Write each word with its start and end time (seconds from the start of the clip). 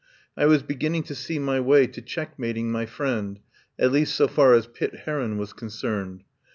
I 0.35 0.47
was 0.47 0.63
beginning 0.63 1.03
to 1.03 1.13
see 1.13 1.37
my 1.37 1.59
way 1.59 1.85
to 1.85 2.01
checkmating 2.01 2.71
my 2.71 2.87
friend, 2.87 3.39
at 3.77 3.91
least 3.91 4.15
so 4.15 4.27
far 4.27 4.55
as 4.55 4.65
Pitt 4.65 5.01
Heron 5.05 5.37
was 5.37 5.53
concerned. 5.53 6.23